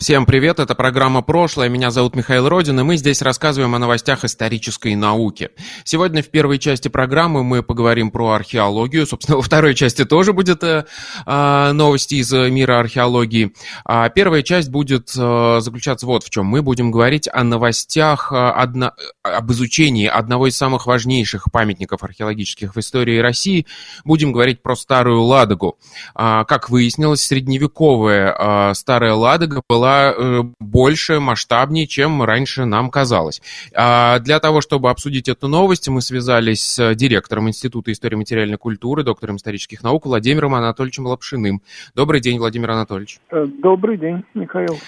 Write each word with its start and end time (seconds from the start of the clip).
Всем 0.00 0.24
привет, 0.24 0.58
это 0.60 0.74
программа 0.74 1.20
«Прошлое», 1.20 1.68
меня 1.68 1.90
зовут 1.90 2.16
Михаил 2.16 2.48
Родин, 2.48 2.80
и 2.80 2.82
мы 2.82 2.96
здесь 2.96 3.20
рассказываем 3.20 3.74
о 3.74 3.78
новостях 3.78 4.24
исторической 4.24 4.94
науки. 4.94 5.50
Сегодня 5.84 6.22
в 6.22 6.28
первой 6.28 6.58
части 6.58 6.88
программы 6.88 7.44
мы 7.44 7.62
поговорим 7.62 8.10
про 8.10 8.30
археологию, 8.30 9.06
собственно, 9.06 9.36
во 9.36 9.42
второй 9.42 9.74
части 9.74 10.06
тоже 10.06 10.32
будет 10.32 10.64
э, 10.64 10.86
э, 11.26 11.72
новости 11.72 12.14
из 12.14 12.32
мира 12.32 12.80
археологии. 12.80 13.52
А 13.84 14.08
первая 14.08 14.42
часть 14.42 14.70
будет 14.70 15.12
э, 15.14 15.58
заключаться 15.60 16.06
вот 16.06 16.24
в 16.24 16.30
чем. 16.30 16.46
Мы 16.46 16.62
будем 16.62 16.90
говорить 16.90 17.28
о 17.30 17.44
новостях, 17.44 18.32
э, 18.32 18.36
одно, 18.36 18.92
об 19.22 19.52
изучении 19.52 20.06
одного 20.06 20.46
из 20.46 20.56
самых 20.56 20.86
важнейших 20.86 21.52
памятников 21.52 22.02
археологических 22.02 22.74
в 22.74 22.80
истории 22.80 23.18
России. 23.18 23.66
Будем 24.06 24.32
говорить 24.32 24.62
про 24.62 24.76
Старую 24.76 25.20
Ладогу. 25.24 25.76
Э, 26.16 26.44
как 26.48 26.70
выяснилось, 26.70 27.20
средневековая 27.20 28.70
э, 28.70 28.74
Старая 28.74 29.12
Ладога 29.12 29.60
была 29.68 29.89
была 29.90 30.14
э, 30.16 30.42
больше, 30.58 31.20
масштабнее, 31.20 31.86
чем 31.86 32.22
раньше 32.22 32.64
нам 32.64 32.90
казалось. 32.90 33.42
А 33.74 34.18
для 34.20 34.38
того, 34.40 34.60
чтобы 34.60 34.90
обсудить 34.90 35.28
эту 35.28 35.48
новость, 35.48 35.88
мы 35.88 36.00
связались 36.00 36.62
с 36.62 36.94
директором 36.94 37.48
Института 37.48 37.92
истории 37.92 38.16
материальной 38.16 38.58
культуры, 38.58 39.02
доктором 39.02 39.36
исторических 39.36 39.82
наук 39.82 40.06
Владимиром 40.06 40.54
Анатольевичем 40.54 41.06
Лапшиным. 41.06 41.62
Добрый 41.94 42.20
день, 42.20 42.38
Владимир 42.38 42.70
Анатольевич. 42.70 43.18
Э, 43.30 43.46
добрый 43.46 43.98
день, 43.98 44.24
Михаил. 44.34 44.78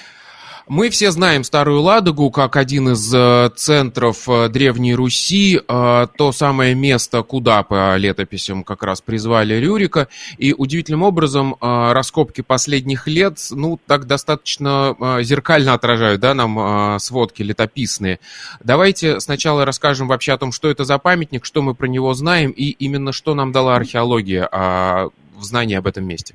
Мы 0.68 0.90
все 0.90 1.10
знаем 1.10 1.42
Старую 1.42 1.80
Ладогу 1.80 2.30
как 2.30 2.56
один 2.56 2.90
из 2.90 3.12
э, 3.12 3.50
центров 3.56 4.28
э, 4.28 4.48
Древней 4.48 4.94
Руси, 4.94 5.56
э, 5.56 6.06
то 6.16 6.32
самое 6.32 6.76
место, 6.76 7.22
куда 7.24 7.64
по 7.64 7.96
летописям 7.96 8.62
как 8.62 8.84
раз 8.84 9.00
призвали 9.00 9.54
Рюрика. 9.54 10.06
И 10.38 10.52
удивительным 10.52 11.02
образом 11.02 11.56
раскопки 11.60 12.42
последних 12.42 13.08
лет, 13.08 13.38
ну, 13.50 13.78
так 13.86 14.06
достаточно 14.06 14.96
зеркально 15.22 15.74
отражают, 15.74 16.20
да, 16.20 16.34
нам 16.34 16.98
сводки 16.98 17.42
летописные. 17.42 18.20
Давайте 18.62 19.20
сначала 19.20 19.64
расскажем 19.64 20.08
вообще 20.08 20.32
о 20.32 20.38
том, 20.38 20.52
что 20.52 20.70
это 20.70 20.84
за 20.84 20.98
памятник, 20.98 21.44
что 21.44 21.62
мы 21.62 21.74
про 21.74 21.86
него 21.86 22.14
знаем, 22.14 22.50
и 22.50 22.70
именно 22.70 23.12
что 23.12 23.34
нам 23.34 23.52
дала 23.52 23.76
археология 23.76 24.48
в 24.52 25.42
знании 25.42 25.76
об 25.76 25.86
этом 25.86 26.04
месте. 26.04 26.34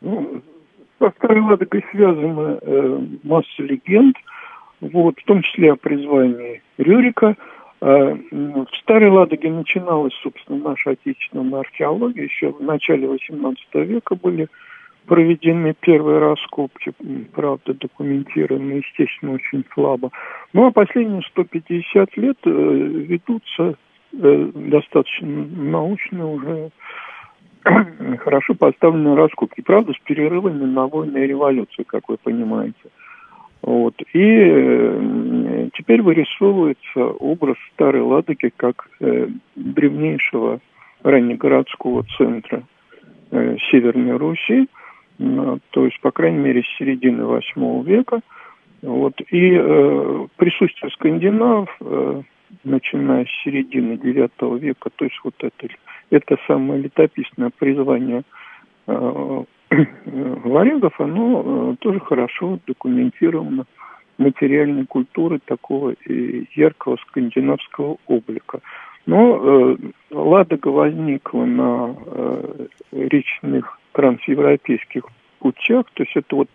Ну, 0.00 0.42
со 0.98 1.10
Старой 1.18 1.40
Ладогой 1.40 1.84
связана 1.90 2.58
э, 2.60 3.00
масса 3.22 3.62
легенд, 3.62 4.16
вот, 4.80 5.18
в 5.18 5.24
том 5.24 5.42
числе 5.42 5.72
о 5.72 5.76
призвании 5.76 6.62
Рюрика. 6.78 7.36
Э, 7.80 8.14
в 8.30 8.66
Старой 8.82 9.10
Ладоге 9.10 9.50
начиналась, 9.50 10.14
собственно, 10.22 10.70
наша 10.70 10.90
отечественная 10.90 11.60
археология. 11.60 12.24
Еще 12.24 12.52
в 12.52 12.62
начале 12.62 13.06
XVIII 13.06 13.84
века 13.84 14.14
были 14.16 14.48
проведены 15.06 15.74
первые 15.78 16.18
раскопки, 16.18 16.92
правда, 17.32 17.74
документированы, 17.74 18.82
естественно, 18.84 19.32
очень 19.32 19.64
слабо. 19.72 20.10
Ну, 20.52 20.66
а 20.66 20.72
последние 20.72 21.22
150 21.22 22.16
лет 22.16 22.38
э, 22.44 22.50
ведутся 22.50 23.74
э, 24.12 24.50
достаточно 24.54 25.28
научно 25.28 26.32
уже 26.32 26.70
хорошо 28.18 28.54
поставлены 28.54 29.16
раскопки. 29.16 29.60
Правда, 29.60 29.92
с 29.92 29.98
перерывами 30.04 30.64
на 30.64 30.86
войны 30.86 31.18
и 31.18 31.26
революцию, 31.26 31.84
как 31.86 32.08
вы 32.08 32.16
понимаете. 32.16 32.90
Вот. 33.62 33.94
И 34.12 34.20
э, 34.22 35.68
теперь 35.74 36.02
вырисовывается 36.02 37.04
образ 37.04 37.56
Старой 37.72 38.02
Ладоги 38.02 38.52
как 38.56 38.88
э, 39.00 39.28
древнейшего 39.56 40.60
раннегородского 41.02 42.04
центра 42.16 42.62
э, 43.30 43.56
Северной 43.70 44.16
Руси, 44.16 44.68
то 45.18 45.86
есть, 45.86 45.98
по 46.02 46.10
крайней 46.10 46.38
мере, 46.38 46.62
с 46.62 46.78
середины 46.78 47.24
восьмого 47.24 47.82
века. 47.82 48.20
Вот. 48.82 49.18
И 49.30 49.50
присутствие 50.36 50.90
скандинавов, 50.92 51.74
э, 51.80 52.22
начиная 52.64 53.24
с 53.24 53.44
середины 53.44 53.96
девятого 53.96 54.56
века, 54.56 54.90
то 54.94 55.04
есть 55.04 55.18
вот 55.24 55.34
это 55.40 55.68
это 56.10 56.36
самое 56.46 56.82
летописное 56.82 57.50
призвание 57.50 58.22
э, 58.86 59.44
варягов, 59.70 61.00
оно 61.00 61.42
э, 61.44 61.76
тоже 61.80 62.00
хорошо 62.00 62.58
документировано 62.66 63.66
материальной 64.18 64.86
культуры 64.86 65.40
такого 65.44 65.94
яркого 66.06 66.96
скандинавского 67.08 67.98
облика. 68.06 68.60
Но 69.04 69.36
э, 69.36 69.76
Ладога 70.10 70.68
возникла 70.68 71.44
на 71.44 71.94
э, 72.06 72.66
речных 72.92 73.78
трансевропейских 73.92 75.04
путях, 75.38 75.86
то 75.94 76.02
есть 76.02 76.16
это 76.16 76.36
вот 76.36 76.48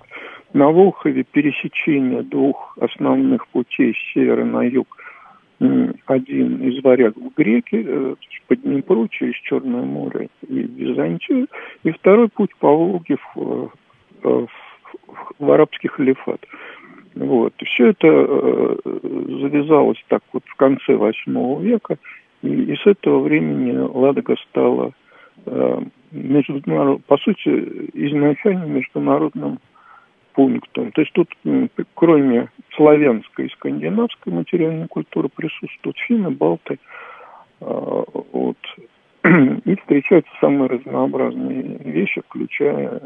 на 0.54 0.70
Волхове 0.70 1.24
пересечение 1.24 2.24
двух 2.24 2.78
основных 2.80 3.48
путей 3.48 3.94
с 3.94 4.14
севера 4.14 4.44
на 4.44 4.64
юг 4.64 4.98
один 6.08 6.58
из 6.68 6.84
варягов 6.84 7.34
греки 7.36 7.86
э, 7.86 8.16
по 8.48 8.56
Днепру 8.56 9.08
через 9.08 9.36
Черное 9.36 9.84
море 9.84 10.30
и 10.48 10.56
Византию, 10.56 11.48
и 11.84 11.92
второй 11.92 12.30
путь 12.30 12.56
по 12.58 12.68
Волге 12.76 13.18
в, 13.18 13.38
э, 13.38 13.68
в, 14.24 14.50
в 15.40 15.52
арабский 15.52 15.88
халифат. 15.88 16.42
Вот. 17.16 17.54
Все 17.64 17.90
это 17.90 18.08
э, 18.08 18.78
завязалось 19.42 20.04
так 20.08 20.24
вот 20.34 20.44
в 20.46 20.56
конце 20.56 20.96
восьмого 20.96 21.62
века, 21.62 21.98
и, 22.42 22.48
и 22.48 22.76
с 22.76 22.88
этого 22.88 23.20
времени 23.20 23.78
Ладога 23.78 24.36
стала 24.50 24.92
э, 25.46 25.82
международ... 26.12 27.06
по 27.06 27.18
сути, 27.18 27.50
изначально 27.94 28.66
международным 28.66 29.60
пунктом. 30.34 30.92
То 30.92 31.02
есть 31.02 31.14
тут, 31.14 31.30
кроме 31.96 32.50
славянской 32.76 33.48
и 33.48 33.52
скандинавской 33.52 34.34
материальной 34.34 34.88
культуры, 34.88 35.30
присутствуют 35.30 35.98
финны, 36.00 36.30
балты. 36.32 36.80
А, 37.60 38.04
вот. 38.32 38.58
И 39.24 39.76
встречаются 39.76 40.32
самые 40.40 40.68
разнообразные 40.70 41.78
вещи, 41.84 42.22
включая 42.28 43.02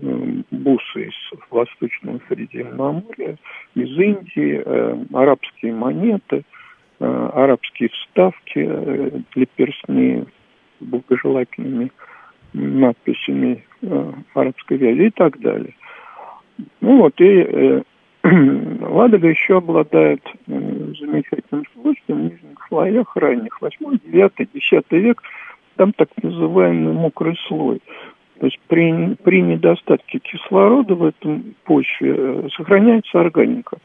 бусы 0.00 1.06
из 1.06 1.14
Восточного 1.50 2.20
Средиземноморья, 2.28 3.36
из 3.74 3.98
Индии, 3.98 4.62
э, 4.64 5.04
арабские 5.12 5.74
монеты, 5.74 6.44
э, 6.98 7.30
арабские 7.34 7.90
вставки 7.90 8.58
э, 8.66 9.20
для 9.34 9.46
перстней 9.46 10.24
благожелательными 10.80 11.90
надписями 12.52 13.64
арабской 14.34 14.76
вязи 14.76 15.06
и 15.06 15.10
так 15.10 15.38
далее. 15.40 15.74
Ну 16.80 16.96
вот, 16.98 17.20
и 17.20 17.24
э, 17.24 17.82
Ладога 18.22 19.28
еще 19.28 19.58
обладает 19.58 20.22
э, 20.46 20.92
замечательным 20.98 21.64
свойством 21.72 22.18
в 22.18 22.22
нижних 22.24 22.66
слоях 22.68 23.16
ранних, 23.16 23.60
8, 23.60 23.98
9, 24.04 24.32
10 24.52 24.84
век, 24.92 25.22
там 25.76 25.92
так 25.92 26.08
называемый 26.22 26.92
мокрый 26.92 27.36
слой. 27.48 27.80
То 28.38 28.46
есть 28.46 28.58
при, 28.68 29.14
при 29.22 29.42
недостатке 29.42 30.18
кислорода 30.18 30.94
в 30.94 31.04
этом 31.04 31.54
почве 31.64 32.14
э, 32.16 32.48
сохраняется 32.56 33.20
органика. 33.20 33.78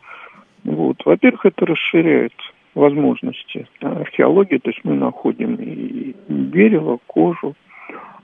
Вот. 0.64 0.98
Во-первых, 1.06 1.46
это 1.46 1.66
расширяет 1.66 2.34
возможности 2.74 3.68
археологии, 3.80 4.58
то 4.58 4.70
есть 4.70 4.82
мы 4.84 4.96
находим 4.96 5.56
и 5.56 6.14
дерево, 6.28 7.00
кожу, 7.08 7.56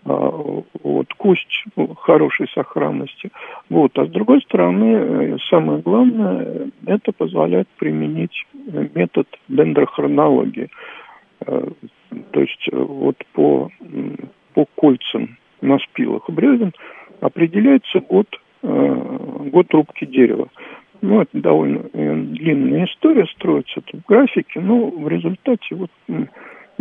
вот, 0.03 1.13
кость 1.17 1.65
хорошей 1.99 2.47
сохранности. 2.49 3.29
Вот. 3.69 3.97
А 3.97 4.05
с 4.05 4.09
другой 4.09 4.41
стороны, 4.41 4.93
э, 4.93 5.37
самое 5.49 5.79
главное, 5.79 6.71
это 6.85 7.11
позволяет 7.11 7.67
применить 7.77 8.45
метод 8.95 9.27
дендрохронологии. 9.47 10.69
Э, 11.45 11.67
то 12.31 12.41
есть 12.41 12.67
э, 12.71 12.75
вот 12.75 13.17
по, 13.33 13.69
по 14.53 14.65
кольцам 14.75 15.37
на 15.61 15.77
спилах 15.77 16.27
бревен 16.29 16.73
определяется 17.19 17.99
год, 17.99 18.27
год 18.63 19.71
рубки 19.73 20.05
дерева. 20.05 20.47
Ну, 21.01 21.21
это 21.21 21.39
довольно 21.39 21.81
длинная 21.93 22.85
история, 22.85 23.27
строится 23.27 23.81
тут 23.81 24.01
в 24.01 24.07
графике, 24.07 24.59
но 24.59 24.87
в 24.89 25.07
результате 25.07 25.75
вот 25.75 25.91
мы 26.07 26.27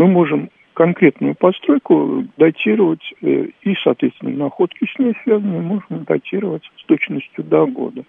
можем 0.06 0.48
конкретную 0.80 1.34
постройку 1.34 2.24
датировать 2.38 3.12
э, 3.20 3.48
и, 3.60 3.74
соответственно, 3.84 4.34
находки 4.44 4.86
с 4.86 4.98
ней 4.98 5.12
связанные 5.24 5.60
можно 5.60 5.98
датировать 5.98 6.62
с 6.78 6.84
точностью 6.84 7.44
до 7.44 7.66
года. 7.66 8.02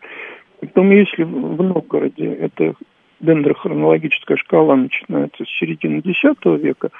Потом, 0.61 0.89
если 0.91 1.23
в 1.23 1.61
Новгороде 1.61 2.27
эта 2.27 2.75
дендрохронологическая 3.19 4.37
шкала 4.37 4.77
начинается 4.77 5.43
с 5.43 5.49
середины 5.59 5.97
X 5.97 6.21
века, 6.45 6.91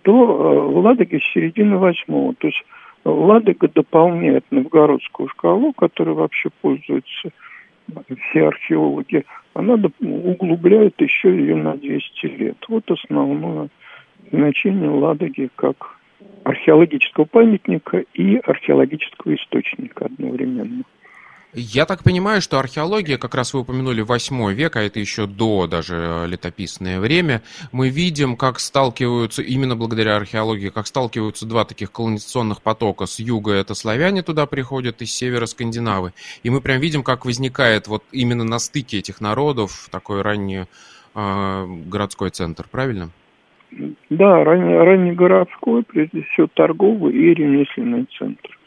то 0.00 0.10
э, 0.10 0.60
в 0.72 0.78
Ладоге 0.78 1.20
с 1.20 1.32
середины 1.34 1.74
VIII. 1.74 2.36
То 2.38 2.46
есть 2.46 2.64
Ладога 3.04 3.68
дополняет 3.68 4.46
новгородскую 4.50 5.28
шкалу, 5.28 5.74
которой 5.74 6.14
вообще 6.14 6.48
пользуются 6.62 7.28
все 8.30 8.46
археологи. 8.46 9.26
Она 9.52 9.74
углубляет 10.00 10.98
еще 10.98 11.28
ее 11.28 11.56
на 11.56 11.76
200 11.76 12.24
лет. 12.24 12.56
Вот 12.68 12.90
основное 12.90 13.68
значение 14.32 14.88
Ладоги 14.88 15.50
как 15.56 15.98
археологического 16.44 17.24
памятника 17.24 18.04
и 18.14 18.36
археологического 18.36 19.34
источника 19.34 20.06
одновременно. 20.06 20.84
Я 21.52 21.84
так 21.84 22.04
понимаю, 22.04 22.40
что 22.40 22.60
археология, 22.60 23.18
как 23.18 23.34
раз 23.34 23.54
вы 23.54 23.60
упомянули 23.60 24.02
8 24.02 24.52
век, 24.52 24.76
а 24.76 24.82
это 24.82 25.00
еще 25.00 25.26
до 25.26 25.66
даже 25.66 25.96
э, 25.96 26.26
летописное 26.28 27.00
время, 27.00 27.42
мы 27.72 27.88
видим, 27.88 28.36
как 28.36 28.60
сталкиваются, 28.60 29.42
именно 29.42 29.74
благодаря 29.74 30.14
археологии, 30.14 30.68
как 30.68 30.86
сталкиваются 30.86 31.46
два 31.46 31.64
таких 31.64 31.90
колонизационных 31.90 32.62
потока. 32.62 33.06
С 33.06 33.18
юга 33.18 33.52
это 33.52 33.74
славяне 33.74 34.22
туда 34.22 34.46
приходят, 34.46 35.02
из 35.02 35.12
севера 35.12 35.46
скандинавы. 35.46 36.12
И 36.44 36.50
мы 36.50 36.60
прям 36.60 36.80
видим, 36.80 37.02
как 37.02 37.24
возникает 37.24 37.88
вот 37.88 38.04
именно 38.12 38.44
на 38.44 38.60
стыке 38.60 38.98
этих 38.98 39.20
народов 39.20 39.88
такой 39.90 40.22
ранний 40.22 40.66
э, 41.16 41.66
городской 41.86 42.30
центр, 42.30 42.68
правильно? 42.70 43.10
Да, 44.10 44.44
ранний 44.44 45.12
городской, 45.12 45.82
прежде 45.82 46.22
всего 46.22 46.48
торговый 46.52 47.12
и 47.12 47.34
ремесленный 47.34 48.06
центр. 48.18 48.58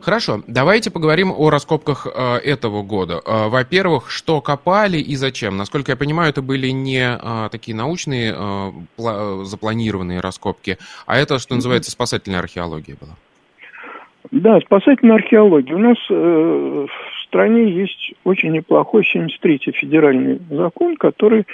Хорошо, 0.00 0.42
давайте 0.46 0.90
поговорим 0.90 1.30
о 1.36 1.50
раскопках 1.50 2.06
э, 2.06 2.36
этого 2.38 2.82
года. 2.82 3.20
Э, 3.26 3.48
во-первых, 3.48 4.10
что 4.10 4.40
копали 4.40 4.96
и 4.96 5.16
зачем? 5.16 5.58
Насколько 5.58 5.92
я 5.92 5.96
понимаю, 5.96 6.30
это 6.30 6.40
были 6.40 6.68
не 6.68 7.02
э, 7.02 7.48
такие 7.50 7.76
научные 7.76 8.32
пла- 8.96 9.44
запланированные 9.44 10.20
раскопки, 10.20 10.78
а 11.06 11.18
это, 11.18 11.38
что 11.38 11.54
называется, 11.54 11.90
спасательная 11.90 12.40
археология 12.40 12.96
была. 12.98 13.16
Да, 14.30 14.60
спасательная 14.60 15.16
археология. 15.16 15.74
У 15.74 15.78
нас 15.78 15.98
в 16.08 16.88
стране 17.26 17.70
есть 17.70 18.14
очень 18.24 18.52
неплохой 18.52 19.02
73-й 19.02 19.72
федеральный 19.72 20.40
закон, 20.50 20.96
который 20.96 21.46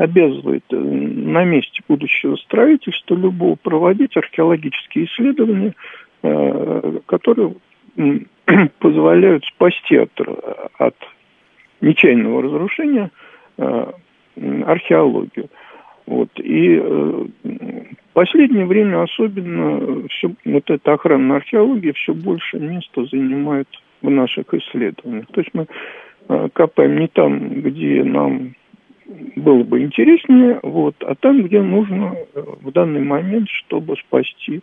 обязывает 0.00 0.64
э, 0.70 0.76
на 0.76 1.44
месте 1.44 1.80
будущего 1.88 2.36
строительства 2.36 3.14
любого 3.14 3.56
проводить 3.56 4.16
археологические 4.16 5.06
исследования 5.06 5.74
Э, 6.22 6.98
которые 7.06 7.54
позволяют 8.78 9.44
спасти 9.46 9.96
от, 9.96 10.10
от 10.78 10.94
нечаянного 11.80 12.42
разрушения 12.42 13.10
э, 13.56 13.86
археологию. 14.66 15.48
Вот. 16.04 16.28
И 16.36 16.76
в 16.76 17.28
последнее 18.12 18.66
время 18.66 19.02
особенно 19.02 20.08
все, 20.08 20.32
вот 20.44 20.68
эта 20.68 20.92
охранная 20.92 21.36
археология 21.36 21.92
все 21.92 22.12
больше 22.12 22.58
места 22.58 23.04
занимает 23.04 23.68
в 24.02 24.10
наших 24.10 24.52
исследованиях. 24.52 25.26
То 25.28 25.40
есть 25.40 25.54
мы 25.54 25.66
копаем 26.52 26.98
не 26.98 27.06
там, 27.06 27.60
где 27.60 28.02
нам 28.02 28.54
было 29.36 29.62
бы 29.62 29.82
интереснее, 29.82 30.60
вот, 30.62 30.94
а 31.00 31.14
там, 31.14 31.42
где 31.42 31.60
нужно 31.62 32.14
в 32.34 32.70
данный 32.72 33.02
момент, 33.02 33.48
чтобы 33.48 33.96
спасти 33.96 34.60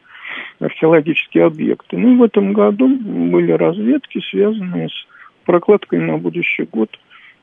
археологические 0.60 1.46
объекты. 1.46 1.98
Ну, 1.98 2.18
в 2.18 2.24
этом 2.24 2.54
году 2.54 2.88
были 2.88 3.52
разведки, 3.52 4.22
связанные 4.30 4.90
с 4.90 5.08
прокладкой 5.46 6.00
на 6.00 6.18
будущий 6.18 6.64
год 6.64 6.98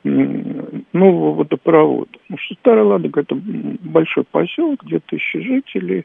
нового 0.04 1.34
водопровода. 1.34 2.10
Потому 2.12 2.38
что 2.38 2.54
Старая 2.56 2.84
Ладога– 2.84 3.20
это 3.22 3.34
большой 3.34 4.24
поселок, 4.24 4.84
где 4.84 5.00
тысячи 5.00 5.40
жителей, 5.40 6.04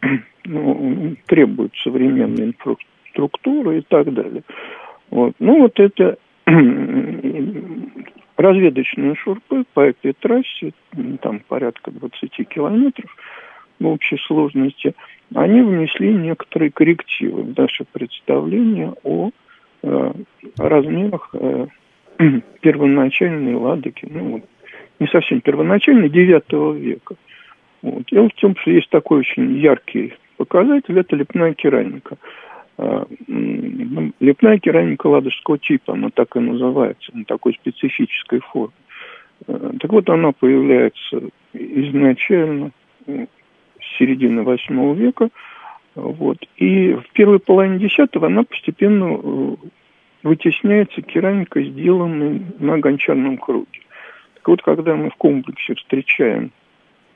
ну, 0.44 1.16
требует 1.26 1.72
современной 1.82 2.44
инфраструктуры 2.44 3.78
и 3.78 3.82
так 3.82 4.12
далее. 4.12 4.42
Вот. 5.10 5.34
Ну, 5.38 5.60
вот 5.60 5.78
это 5.78 6.16
разведочные 8.40 9.14
шурпы 9.14 9.64
по 9.74 9.80
этой 9.80 10.12
трассе, 10.12 10.72
там 11.22 11.40
порядка 11.48 11.90
20 11.90 12.48
километров 12.48 13.14
в 13.78 13.86
общей 13.86 14.18
сложности– 14.18 14.94
они 15.34 15.62
внесли 15.62 16.12
некоторые 16.12 16.70
коррективы 16.70 17.42
в 17.42 17.58
наше 17.58 17.84
представление 17.92 18.94
о 19.04 19.30
э, 19.82 20.12
размерах 20.58 21.30
э, 21.34 21.66
первоначальной 22.60 23.54
ладоги, 23.54 24.02
ну, 24.02 24.42
не 24.98 25.06
совсем 25.06 25.40
первоначальной, 25.40 26.08
9 26.08 26.80
века. 26.80 27.14
Вот. 27.82 28.04
Дело 28.10 28.28
в 28.28 28.40
том, 28.40 28.56
что 28.56 28.70
есть 28.70 28.90
такой 28.90 29.20
очень 29.20 29.56
яркий 29.58 30.14
показатель, 30.36 30.98
это 30.98 31.14
лепная 31.14 31.54
керамика. 31.54 32.16
Э, 32.82 33.04
лепная 34.20 34.58
керамика 34.58 35.06
ладожского 35.06 35.58
типа, 35.58 35.92
она 35.92 36.08
так 36.08 36.34
и 36.36 36.40
называется, 36.40 37.10
на 37.14 37.24
такой 37.26 37.52
специфической 37.52 38.40
форме. 38.40 38.72
Э, 39.46 39.72
так 39.78 39.92
вот, 39.92 40.08
она 40.08 40.32
появляется 40.32 41.28
изначально 41.52 42.70
середины 43.98 44.44
восьмого 44.44 44.94
века. 44.94 45.28
Вот. 45.94 46.38
И 46.56 46.94
в 46.94 47.12
первой 47.12 47.38
половине 47.38 47.80
десятого 47.80 48.28
она 48.28 48.44
постепенно 48.44 49.18
э, 49.22 49.56
вытесняется 50.22 51.02
керамикой, 51.02 51.70
сделанной 51.70 52.40
на 52.60 52.78
гончарном 52.78 53.36
круге. 53.36 53.80
Так 54.36 54.48
вот, 54.48 54.62
когда 54.62 54.96
мы 54.96 55.10
в 55.10 55.16
комплексе 55.16 55.74
встречаем 55.74 56.50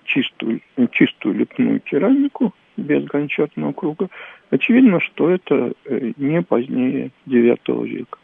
чистую, 0.04 0.60
чистую 0.92 1.36
лепную 1.36 1.80
керамику 1.80 2.52
без 2.76 3.04
гончарного 3.04 3.72
круга, 3.72 4.08
очевидно, 4.54 5.00
что 5.00 5.30
это 5.30 5.72
э, 5.84 6.12
не 6.16 6.42
позднее 6.42 7.10
IX 7.26 7.86
века. 7.86 8.18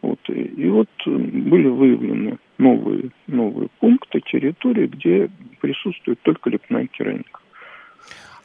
Вот. 0.00 0.18
И 0.28 0.68
вот 0.68 0.88
э, 1.06 1.10
были 1.10 1.68
выявлены 1.68 2.38
новые, 2.58 3.10
новые 3.26 3.68
пункты, 3.80 4.20
территории, 4.20 4.86
где 4.86 5.28
присутствует 5.60 6.20
только 6.22 6.50
лепная 6.50 6.86
керамика. 6.86 7.40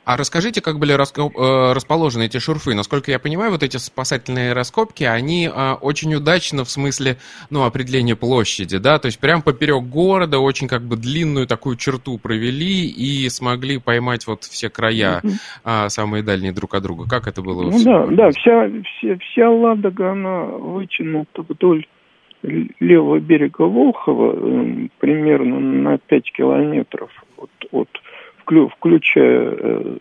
А 0.07 0.15
расскажите, 0.15 0.61
как 0.61 0.79
были 0.79 0.93
раскоп... 0.93 1.37
Э, 1.37 1.73
расположены 1.73 2.27
эти 2.27 2.37
шурфы? 2.37 2.73
Насколько 2.73 3.11
я 3.11 3.19
понимаю, 3.19 3.51
вот 3.51 3.61
эти 3.61 3.75
спасательные 3.75 4.53
раскопки, 4.53 5.03
они 5.03 5.49
а, 5.53 5.75
очень 5.81 6.15
удачно 6.15 6.63
в 6.63 6.69
смысле, 6.69 7.17
ну, 7.49 7.65
определения 7.65 8.15
площади, 8.15 8.77
да, 8.77 8.99
то 8.99 9.07
есть 9.07 9.19
прям 9.19 9.41
поперек 9.41 9.83
города 9.83 10.39
очень 10.39 10.69
как 10.69 10.83
бы 10.83 10.95
длинную 10.95 11.45
такую 11.45 11.75
черту 11.75 12.17
провели 12.19 12.87
и 12.87 13.27
смогли 13.27 13.79
поймать 13.79 14.25
вот 14.27 14.45
все 14.45 14.69
края 14.69 15.21
а, 15.65 15.89
самые 15.89 16.23
дальние 16.23 16.53
друг 16.53 16.75
от 16.75 16.83
друга. 16.83 17.03
Как 17.09 17.27
это 17.27 17.41
было? 17.41 17.63
Ну 17.63 17.83
да, 17.83 18.07
да, 18.07 18.29
вся, 18.29 18.69
вся, 18.85 19.17
вся 19.17 19.49
Ладога, 19.49 20.13
она 20.13 20.45
вытянута 20.45 21.41
вдоль 21.49 21.85
левого 22.43 23.19
берега 23.19 23.63
Волхова 23.63 24.37
эм, 24.37 24.89
примерно 24.99 25.59
на 25.59 25.97
5 25.97 26.31
километров 26.31 27.09
от, 27.37 27.49
от 27.71 27.89
включая 28.77 29.51
э, 29.51 29.97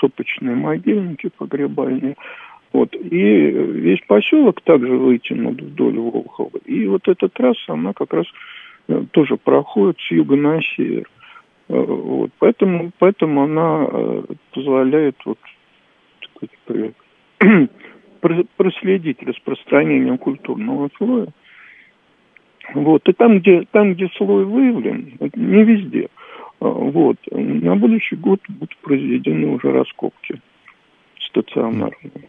сопочные 0.00 0.54
могильники 0.54 1.30
погребальные. 1.36 2.16
Вот. 2.72 2.94
И 2.94 3.18
весь 3.18 4.00
поселок 4.06 4.60
также 4.62 4.96
вытянут 4.96 5.60
вдоль 5.60 5.98
Волхова. 5.98 6.58
И 6.64 6.86
вот 6.86 7.06
эта 7.06 7.28
трасса, 7.28 7.74
она 7.74 7.92
как 7.92 8.12
раз 8.12 8.26
э, 8.88 9.04
тоже 9.10 9.36
проходит 9.36 9.98
с 10.00 10.10
юга 10.10 10.36
на 10.36 10.60
север. 10.62 11.08
Э, 11.68 11.74
вот. 11.78 12.30
Поэтому, 12.38 12.90
поэтому 12.98 13.44
она 13.44 13.86
позволяет 14.52 15.16
вот, 15.24 15.38
сказать, 16.64 16.94
проследить 18.56 19.22
распространение 19.22 20.16
культурного 20.16 20.88
слоя. 20.96 21.28
Вот. 22.74 23.06
И 23.08 23.12
там, 23.12 23.40
где, 23.40 23.66
там, 23.70 23.94
где 23.94 24.08
слой 24.16 24.44
выявлен, 24.44 25.18
не 25.34 25.64
везде– 25.64 26.08
вот. 26.62 27.16
На 27.32 27.74
будущий 27.74 28.16
год 28.16 28.40
будут 28.48 28.76
произведены 28.78 29.48
уже 29.48 29.72
раскопки 29.72 30.40
стационарные. 31.18 32.28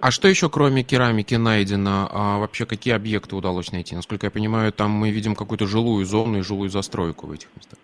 А 0.00 0.10
что 0.10 0.26
еще 0.26 0.48
кроме 0.48 0.82
керамики 0.82 1.34
найдено? 1.36 2.08
А 2.10 2.38
вообще 2.38 2.66
какие 2.66 2.94
объекты 2.94 3.36
удалось 3.36 3.72
найти? 3.72 3.94
Насколько 3.94 4.26
я 4.26 4.30
понимаю, 4.30 4.72
там 4.72 4.90
мы 4.90 5.10
видим 5.10 5.34
какую-то 5.34 5.66
жилую 5.66 6.04
зону 6.06 6.38
и 6.38 6.42
жилую 6.42 6.70
застройку 6.70 7.26
в 7.26 7.32
этих 7.32 7.48
местах. 7.56 7.78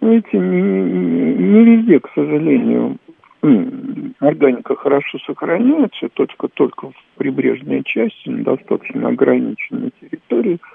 Знаете, 0.00 0.38
не, 0.38 1.34
не 1.34 1.76
везде, 1.76 2.00
к 2.00 2.08
сожалению, 2.14 2.96
органика 4.20 4.74
хорошо 4.74 5.18
сохраняется, 5.26 6.08
только, 6.14 6.48
только 6.48 6.90
в 6.90 6.94
прибрежной 7.16 7.82
части, 7.84 8.28
на 8.28 8.44
достаточно 8.44 9.08
ограниченной 9.08 9.92
территории– 10.00 10.58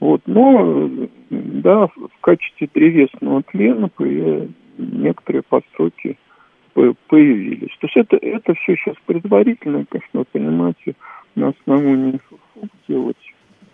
вот, 0.00 0.22
но, 0.26 0.90
да, 1.28 1.86
в 1.86 2.20
качестве 2.20 2.68
древесного 2.72 3.42
тлена 3.42 3.90
некоторые 4.78 5.42
постройки 5.42 6.16
появились. 7.08 7.76
То 7.80 7.86
есть 7.86 7.96
это, 7.96 8.16
это 8.16 8.54
все 8.54 8.76
сейчас 8.76 8.96
предварительно, 9.04 9.84
конечно, 9.88 10.20
вы 10.20 10.24
понимаете, 10.24 10.94
на 11.34 11.48
основании 11.48 12.18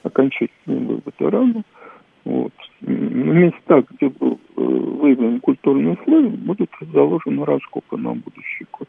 окончательный 0.02 0.78
вывод 0.86 1.14
урана. 1.20 1.62
Вот. 2.24 2.52
На 2.80 3.32
местах, 3.32 3.84
где 3.92 4.08
был 4.08 4.40
э, 4.56 4.60
выявлен 4.60 5.40
культурный 5.40 5.96
слой, 6.04 6.28
будут 6.28 6.70
заложены 6.92 7.44
раскопы 7.44 7.96
на 7.96 8.14
будущий 8.14 8.66
год. 8.72 8.88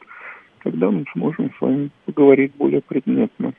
Тогда 0.64 0.90
мы 0.90 1.06
сможем 1.14 1.52
с 1.54 1.62
вами 1.62 1.92
поговорить 2.06 2.54
более 2.58 2.82
предметно. 2.82 3.54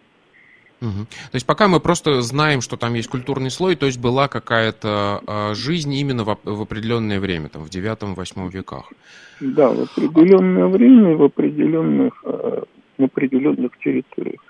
Угу. 0.81 1.07
То 1.31 1.35
есть 1.35 1.47
пока 1.47 1.67
мы 1.69 1.81
просто 1.81 2.21
знаем, 2.21 2.61
что 2.61 2.77
там 2.77 2.95
есть 2.95 3.09
культурный 3.09 3.51
слой, 3.51 3.75
то 3.75 3.87
есть 3.87 4.01
была 4.01 4.29
какая-то 4.29 5.21
э, 5.27 5.55
жизнь 5.55 5.93
именно 5.93 6.25
в, 6.25 6.39
в 6.45 6.63
определенное 6.63 7.19
время, 7.19 7.49
там 7.49 7.65
в 7.65 7.69
9-8 7.69 8.51
веках. 8.51 8.93
Да, 9.41 9.71
в 9.71 9.83
определенное 9.83 10.67
время, 10.67 11.17
в 11.17 11.23
определенных, 11.25 12.23
э, 12.25 12.63
в 12.99 13.03
определенных 13.05 13.77
территориях. 13.79 14.41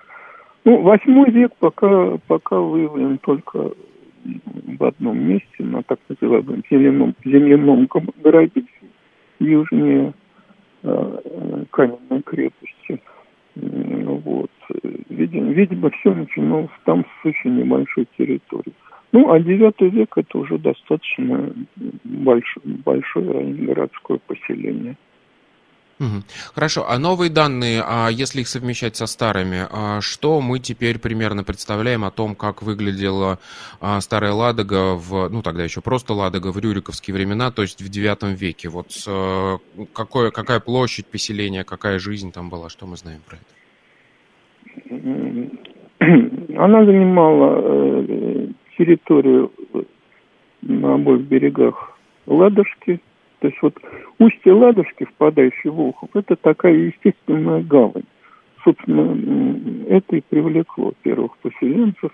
Ну, 0.65 0.83
восьмой 0.83 1.31
век 1.31 1.53
пока, 1.59 2.19
пока 2.27 2.59
выявлен 2.59 3.19
только 3.19 3.73
в 4.25 4.85
одном 4.85 5.19
месте, 5.19 5.47
на 5.61 5.83
так 5.83 5.99
называемом 6.09 6.63
земляном, 6.71 7.15
земляном 7.25 7.89
городе 8.23 8.65
южнее 9.39 10.13
э, 10.83 11.65
каменной 11.71 12.23
крепости. 12.23 13.01
Вот. 15.29 15.33
Видимо, 15.33 15.53
видимо, 15.53 15.91
все 15.91 16.15
начиналось 16.15 16.71
там 16.85 17.05
с 17.05 17.27
очень 17.27 17.57
небольшой 17.57 18.07
территории. 18.17 18.73
Ну, 19.13 19.33
а 19.33 19.41
девятый 19.41 19.89
век 19.89 20.17
это 20.17 20.39
уже 20.39 20.59
достаточно 20.59 21.53
большое, 22.05 22.77
большое 22.85 23.55
городское 23.55 24.19
поселение. 24.27 24.97
Хорошо, 26.55 26.89
а 26.89 26.97
новые 26.99 27.29
данные, 27.29 27.83
а 27.85 28.09
если 28.09 28.43
их 28.43 28.49
совмещать 28.49 28.95
со 28.95 29.07
старыми, 29.07 29.67
а 29.69 30.01
что 30.01 30.41
мы 30.41 30.61
теперь 30.61 31.01
примерно 31.01 31.43
представляем 31.43 32.05
о 32.05 32.13
том, 32.13 32.37
как 32.37 32.63
выглядела 32.63 33.41
а, 33.81 34.01
старая 34.01 34.33
Ладога 34.33 34.95
в, 34.95 35.29
ну 35.29 35.43
тогда 35.43 35.65
еще 35.65 35.81
просто 35.81 36.15
Ладога 36.15 36.53
в 36.53 36.59
рюриковские 36.59 37.15
времена, 37.15 37.51
то 37.51 37.63
есть 37.63 37.83
в 37.83 37.89
девятом 37.89 38.35
веке? 38.35 38.69
Вот 38.69 38.93
а, 39.09 39.59
какое, 39.93 40.31
какая 40.31 40.61
площадь 40.61 41.07
поселения, 41.07 41.65
какая 41.65 41.99
жизнь 41.99 42.31
там 42.31 42.49
была, 42.49 42.69
что 42.69 42.87
мы 42.87 42.97
знаем 42.97 43.21
про 43.27 43.37
это? 43.37 43.58
Она 46.57 46.85
занимала 46.85 47.61
э, 47.61 48.49
территорию 48.77 49.51
на 50.63 50.95
обоих 50.95 51.23
берегах 51.23 51.99
Ладожки, 52.27 53.01
то 53.41 53.49
есть 53.49 53.59
вот 53.63 53.75
устье 54.19 54.53
Ладожки, 54.53 55.05
впадающий 55.05 55.71
в 55.71 55.75
Волхов, 55.75 56.11
это 56.15 56.37
такая 56.37 56.75
естественная 56.75 57.63
гавань. 57.63 58.05
Собственно, 58.65 59.17
это 59.89 60.17
и 60.17 60.21
привлекло 60.21 60.93
первых 61.03 61.37
поселенцев. 61.39 62.11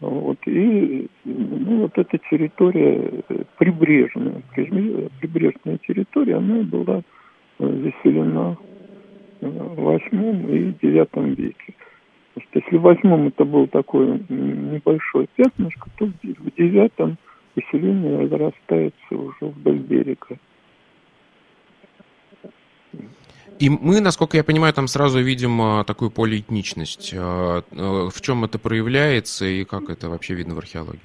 Вот, 0.00 0.38
и 0.46 1.06
ну, 1.24 1.82
вот 1.82 1.92
эта 1.96 2.18
территория 2.30 3.22
прибрежная, 3.58 4.42
прибрежная 4.54 5.78
территория, 5.86 6.36
она 6.36 6.62
была 6.62 7.02
заселена 7.58 8.56
в 9.40 9.82
восьмом 9.82 10.48
и 10.48 10.72
девятом 10.82 11.34
веке. 11.34 11.74
То 12.34 12.40
есть, 12.40 12.48
если 12.54 12.76
в 12.78 12.82
восьмом 12.82 13.28
это 13.28 13.44
был 13.44 13.66
такое 13.66 14.20
небольшое 14.28 15.26
пятнышко, 15.36 15.90
то 15.98 16.06
в 16.06 16.56
девятом 16.56 17.18
поселение 17.54 18.20
разрастается 18.20 19.10
уже 19.10 19.46
вдоль 19.52 19.78
берега. 19.78 20.38
И 23.58 23.68
мы, 23.68 24.00
насколько 24.00 24.36
я 24.36 24.44
понимаю, 24.44 24.72
там 24.72 24.86
сразу 24.86 25.20
видим 25.20 25.60
а, 25.60 25.84
такую 25.84 26.10
полиэтничность. 26.10 27.14
А, 27.16 27.62
а, 27.70 28.08
в 28.08 28.20
чем 28.20 28.44
это 28.44 28.58
проявляется 28.58 29.44
и 29.44 29.64
как 29.64 29.90
это 29.90 30.08
вообще 30.08 30.34
видно 30.34 30.54
в 30.54 30.58
археологии? 30.58 31.00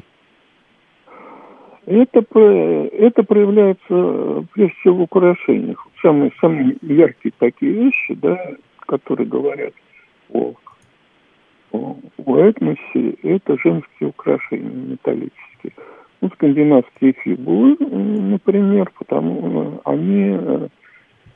Это, 1.86 2.20
это 2.40 3.24
проявляется 3.24 4.48
прежде 4.54 4.74
всего 4.80 4.96
в 4.96 5.02
украшениях. 5.02 5.88
Самые, 6.02 6.32
самые 6.40 6.78
яркие 6.82 7.34
такие 7.38 7.72
вещи, 7.72 8.14
да, 8.16 8.56
которые 8.80 9.28
говорят 9.28 9.74
о, 10.32 10.54
этносе, 12.38 13.16
это 13.24 13.58
женские 13.64 14.10
украшения 14.10 14.92
металлические. 14.92 15.74
Ну, 16.22 16.30
скандинавские 16.34 17.14
фигуры, 17.14 17.78
например, 17.80 18.92
потому 18.98 19.80
они 19.86 20.36
э, 20.40 20.68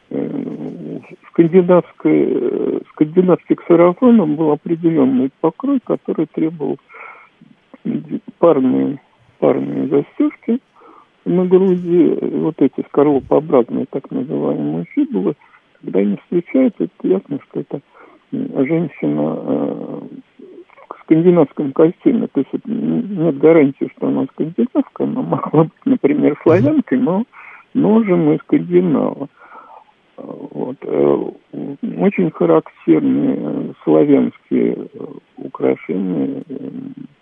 э, 0.09 0.99
скандинавской, 1.29 2.27
э, 2.31 2.79
скандинавских 2.91 3.57
сарафанов 3.67 4.29
был 4.29 4.51
определенный 4.51 5.29
покрой, 5.39 5.79
который 5.83 6.25
требовал 6.25 6.77
парные, 8.39 8.99
парные 9.39 9.87
застежки 9.87 10.59
на 11.25 11.45
груди, 11.45 12.17
вот 12.19 12.55
эти 12.59 12.83
скорлупообразные 12.87 13.85
так 13.89 14.09
называемые 14.09 14.85
фибулы, 14.95 15.35
когда 15.81 15.99
они 15.99 16.17
встречаются, 16.17 16.85
это 16.85 17.07
ясно, 17.07 17.39
что 17.49 17.59
это 17.59 17.81
женщина 18.31 20.01
скандинавском 21.11 21.73
костюме. 21.73 22.27
То 22.27 22.39
есть 22.39 22.65
нет 22.65 23.37
гарантии, 23.37 23.91
что 23.97 24.07
она 24.07 24.25
скандинавка, 24.33 25.03
она 25.03 25.21
могла 25.21 25.63
быть, 25.63 25.85
например, 25.85 26.39
славянкой, 26.43 26.99
но, 26.99 27.23
но 27.73 27.95
уже 27.95 28.15
мы 28.15 28.37
скандинавы. 28.43 29.27
Вот. 30.17 30.77
Э, 30.83 31.31
очень 31.97 32.31
характерные 32.31 33.73
славянские 33.83 34.87
украшения, 35.37 36.43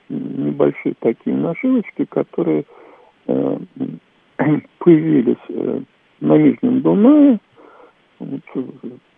небольшие 0.09 0.95
такие 0.99 1.35
нашивочки, 1.35 2.05
которые 2.05 2.65
э, 3.27 3.57
появились 4.79 5.37
э, 5.49 5.81
на 6.19 6.37
Нижнем 6.37 6.81
Дунае, 6.81 7.39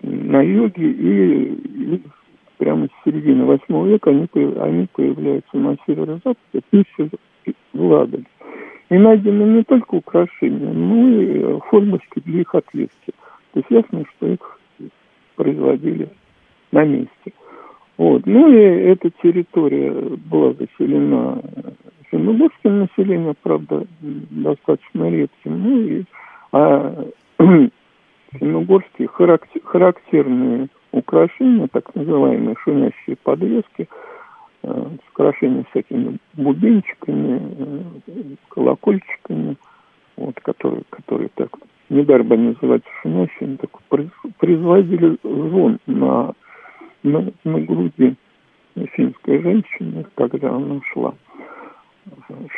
на 0.04 0.42
юге 0.42 0.92
и 0.92 2.02
прямо 2.62 2.86
с 2.86 3.04
середины 3.04 3.46
восьмого 3.46 3.88
века 3.88 4.12
они, 4.12 4.28
они 4.36 4.88
появляются 4.94 5.58
на 5.58 5.76
северо-западе, 5.88 6.62
пища 6.70 7.10
в. 7.74 8.10
И 8.92 8.98
найдены 8.98 9.44
не 9.56 9.64
только 9.64 9.96
украшения, 9.96 10.72
но 10.72 11.08
и 11.08 11.40
э, 11.40 11.60
формочки 11.72 12.20
для 12.24 12.42
их 12.42 12.54
отвески. 12.54 13.14
То 13.54 13.60
есть 13.62 13.72
ясно, 13.72 14.06
что 14.16 14.28
их 14.28 14.60
производили 15.36 16.10
на 16.72 16.86
месте. 16.86 17.34
Вот. 17.98 18.28
Ну 18.28 18.54
и 18.54 18.58
эта 18.58 19.10
территория 19.24 19.92
была 20.30 20.54
заселена 20.54 21.42
финно-угорским 22.12 22.82
населением, 22.82 23.34
правда, 23.42 23.88
достаточно 24.02 25.10
редким. 25.10 25.64
Ну 25.64 25.80
и 25.80 26.04
а, 26.52 27.06
финно-угорские 28.34 29.08
характерные 29.64 30.68
украшения, 30.92 31.68
так 31.68 31.94
называемые 31.96 32.56
шумящие 32.64 33.16
подвески, 33.24 33.88
э, 34.64 34.68
с 34.68 35.12
украшениями 35.12 35.66
всякими 35.72 36.18
бубенчиками, 36.34 37.42
э, 37.58 38.22
колокольчиками, 38.50 39.58
вот, 40.18 40.40
которые, 40.42 40.84
которые 40.90 41.30
так 41.36 41.50
недаром 41.90 42.32
они 42.32 42.48
называются 42.50 42.90
шумящими, 43.02 43.58
так 43.58 43.70
производили 44.38 45.18
звон 45.24 45.80
на, 45.88 46.34
на, 47.04 47.32
на 47.44 47.60
груди 47.60 48.16
финской 48.94 49.42
женщины, 49.42 50.06
когда 50.16 50.56
она 50.56 50.82
шла, 50.94 51.14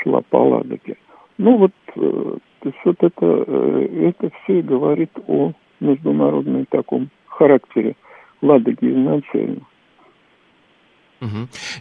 шла 0.02 0.22
по 0.30 0.38
Ладоге. 0.38 0.98
Ну 1.38 1.58
вот, 1.58 1.72
э, 1.96 2.38
то 2.60 2.70
есть 2.70 2.80
вот 2.86 2.98
это, 3.00 3.26
это 3.26 4.32
все 4.44 4.62
говорит 4.62 5.12
о 5.28 5.52
международном 5.80 6.66
таком 6.68 7.10
характере 7.28 7.96
Ладоги 8.44 8.86
изначально. 8.92 9.62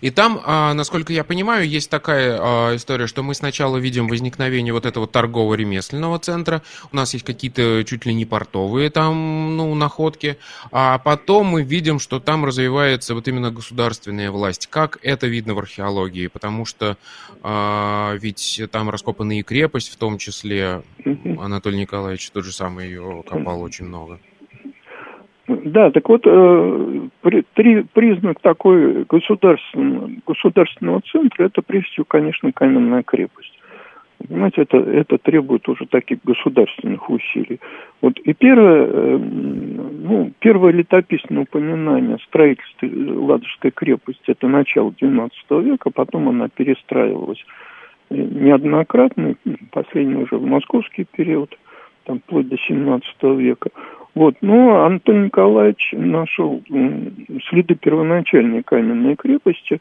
И 0.00 0.10
там, 0.10 0.40
а, 0.44 0.72
насколько 0.74 1.12
я 1.12 1.24
понимаю, 1.24 1.68
есть 1.68 1.90
такая 1.90 2.38
а, 2.40 2.76
история, 2.76 3.06
что 3.06 3.22
мы 3.22 3.34
сначала 3.34 3.76
видим 3.76 4.06
возникновение 4.06 4.72
вот 4.72 4.86
этого 4.86 5.06
торгово-ремесленного 5.06 6.18
центра, 6.20 6.62
у 6.92 6.96
нас 6.96 7.12
есть 7.14 7.24
какие-то 7.24 7.82
чуть 7.84 8.06
ли 8.06 8.14
не 8.14 8.24
портовые 8.24 8.90
там, 8.90 9.56
ну, 9.56 9.74
находки, 9.74 10.38
а 10.70 10.98
потом 10.98 11.46
мы 11.46 11.62
видим, 11.62 11.98
что 11.98 12.20
там 12.20 12.44
развивается 12.44 13.14
вот 13.14 13.26
именно 13.28 13.50
государственная 13.50 14.30
власть. 14.30 14.68
Как 14.68 14.98
это 15.02 15.26
видно 15.26 15.54
в 15.54 15.58
археологии? 15.58 16.28
Потому 16.28 16.64
что 16.64 16.96
а, 17.42 18.14
ведь 18.14 18.62
там 18.70 18.90
раскопана 18.90 19.38
и 19.38 19.42
крепость, 19.42 19.92
в 19.92 19.96
том 19.96 20.18
числе 20.18 20.82
Анатолий 21.40 21.78
Николаевич 21.78 22.30
тот 22.30 22.44
же 22.44 22.52
самый 22.52 22.86
ее 22.86 23.24
копал 23.28 23.60
очень 23.62 23.86
много. 23.86 24.20
Да, 25.48 25.90
так 25.90 26.08
вот, 26.08 26.22
э, 26.24 27.00
три, 27.54 27.82
признак 27.92 28.40
такой 28.40 29.04
государственного, 29.04 30.10
государственного 30.24 31.00
центра, 31.00 31.44
это 31.44 31.62
прежде 31.62 31.88
всего, 31.90 32.04
конечно, 32.04 32.52
каменная 32.52 33.02
крепость. 33.02 33.52
Понимаете, 34.28 34.62
это, 34.62 34.76
это 34.76 35.18
требует 35.18 35.68
уже 35.68 35.86
таких 35.86 36.18
государственных 36.24 37.10
усилий. 37.10 37.58
Вот 38.00 38.18
и 38.20 38.32
первое, 38.34 38.86
э, 38.86 39.18
ну, 39.18 40.32
первое 40.38 40.72
летописное 40.72 41.42
упоминание 41.42 42.18
строительства 42.26 42.86
Ладожской 42.86 43.72
крепости– 43.72 44.22
это 44.26 44.46
начало 44.46 44.90
XII 44.90 45.28
века, 45.62 45.90
потом 45.90 46.28
она 46.28 46.48
перестраивалась 46.48 47.44
неоднократно, 48.10 49.34
последний 49.72 50.22
уже 50.22 50.36
в 50.36 50.46
московский 50.46 51.04
период, 51.04 51.58
там 52.04 52.20
вплоть 52.20 52.48
до 52.48 52.56
XVII 52.56 53.36
века. 53.36 53.70
Вот. 54.14 54.36
Но 54.40 54.84
Антон 54.84 55.24
Николаевич 55.24 55.90
нашел 55.92 56.62
следы 57.48 57.74
первоначальной 57.74 58.62
каменной 58.62 59.16
крепости 59.16 59.80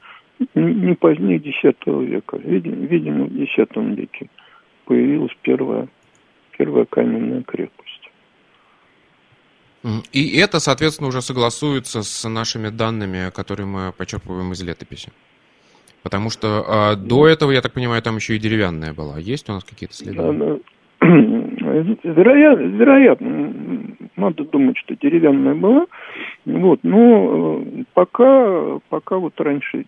не 0.56 0.96
позднее 0.96 1.38
X 1.38 1.64
века. 1.86 2.38
Видимо, 2.38 3.26
в 3.26 3.34
X 3.34 3.52
веке 3.98 4.30
появилась 4.86 5.36
первая, 5.42 5.88
первая 6.58 6.86
каменная 6.86 7.44
крепость. 7.44 8.12
И 10.12 10.38
это, 10.38 10.60
соответственно, 10.60 11.10
уже 11.10 11.22
согласуется 11.22 12.04
с 12.04 12.30
нашими 12.30 12.70
данными, 12.70 13.32
которые 13.32 13.66
мы 13.66 13.92
почерпываем 13.98 14.52
из 14.54 14.62
летописи. 14.62 15.12
Потому 16.04 16.30
что 16.30 16.64
а, 16.68 16.96
до 16.96 17.28
этого, 17.28 17.52
я 17.52 17.62
так 17.62 17.74
понимаю, 17.74 18.02
там 18.02 18.16
еще 18.16 18.36
и 18.36 18.40
деревянная 18.40 18.94
была. 18.94 19.20
Есть 19.20 19.50
у 19.50 19.54
нас 19.54 19.64
какие-то 19.64 19.96
следы? 19.96 20.62
Вероятно, 21.02 22.64
вероятно, 22.64 23.54
надо 24.16 24.44
думать, 24.46 24.78
что 24.78 24.96
деревянная 24.96 25.56
была. 25.56 25.88
Вот, 26.46 26.82
но 26.84 27.60
э, 27.64 27.84
пока, 27.94 28.78
пока 28.90 29.18
вот 29.18 29.34
раньше 29.42 29.86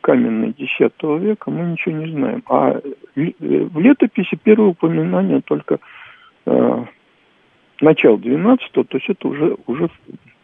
каменной 0.00 0.50
X 0.50 0.72
века 1.02 1.50
мы 1.50 1.72
ничего 1.72 1.96
не 1.96 2.10
знаем. 2.12 2.42
А 2.46 2.80
в 3.14 3.78
летописи 3.78 4.38
первое 4.42 4.68
упоминание 4.68 5.42
только 5.42 5.80
э, 6.46 6.84
начало 7.82 8.18
12 8.18 8.72
то 8.72 8.86
есть 8.90 9.10
это 9.10 9.28
уже, 9.28 9.56
уже 9.66 9.90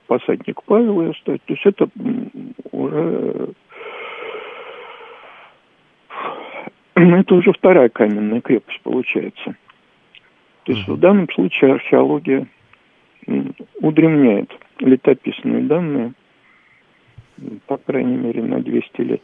посадник 0.07 0.62
Павел 0.65 1.00
ее 1.00 1.15
стоит, 1.15 1.43
то 1.45 1.55
есть 1.55 1.65
это 1.65 1.89
уже 2.73 3.49
это 6.95 7.35
уже 7.35 7.53
вторая 7.55 7.89
каменная 7.89 8.43
крепость 8.43 8.83
получается. 8.83 9.55
То 10.64 10.73
есть 10.73 10.87
в 10.87 10.99
данном 10.99 11.29
случае 11.31 11.75
археология 11.75 12.47
удревняет 13.81 14.50
летописные 14.79 15.62
данные, 15.62 16.12
по 17.67 17.76
крайней 17.79 18.17
мере, 18.17 18.43
на 18.43 18.61
200 18.61 19.00
лет. 19.00 19.23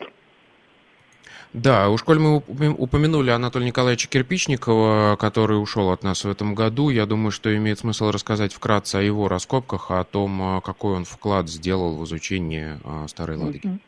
Да, 1.53 1.89
уж 1.89 2.03
коль 2.03 2.19
мы 2.19 2.43
упомянули 2.77 3.31
Анатолия 3.31 3.67
Николаевича 3.67 4.09
Кирпичникова, 4.11 5.17
который 5.17 5.55
ушел 5.55 5.91
от 5.91 6.03
нас 6.03 6.25
в 6.25 6.31
этом 6.31 6.55
году, 6.55 6.91
я 6.91 7.07
думаю, 7.07 7.31
что 7.31 7.55
имеет 7.57 7.79
смысл 7.79 8.11
рассказать 8.11 8.53
вкратце 8.53 8.97
о 8.97 9.01
его 9.01 9.29
раскопках, 9.29 9.91
о 9.91 10.05
том, 10.05 10.61
какой 10.63 10.97
он 10.97 11.05
вклад 11.05 11.49
сделал 11.49 11.97
в 11.97 12.05
изучение 12.05 12.79
а, 12.85 13.07
Старой 13.09 13.39
Ладоги. 13.39 13.79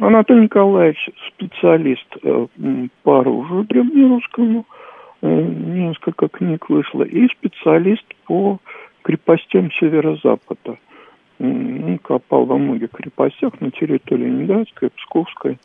Анатолий 0.00 0.42
Николаевич 0.42 1.10
специалист 1.28 2.06
э, 2.22 2.46
по 3.02 3.20
оружию 3.20 3.64
древнерусскому, 3.64 4.64
несколько 5.22 6.28
книг 6.28 6.68
вышло, 6.68 7.02
и 7.02 7.28
специалист 7.28 8.04
по 8.26 8.58
крепостям 9.02 9.70
северо-запада. 9.72 10.78
Он 11.40 11.98
копал 11.98 12.46
во 12.46 12.58
многих 12.58 12.90
крепостях 12.90 13.60
на 13.60 13.70
территории 13.70 14.24
Ленинградской, 14.24 14.90
Псковской, 14.90 15.58